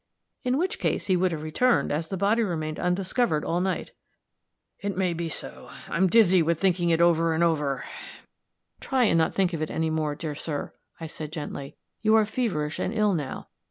[0.41, 3.91] "In which case, he would have returned, as the body remained undiscovered all night."
[4.79, 5.69] "It may be so.
[5.87, 7.83] I am dizzy with thinking it over and over."
[8.79, 11.75] "Try and not think any more, dear sir," I said, gently.
[12.01, 13.49] "You are feverish and ill now.